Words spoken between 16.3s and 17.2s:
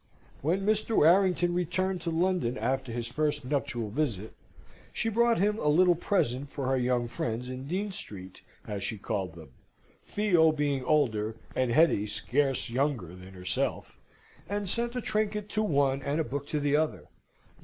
to the other G.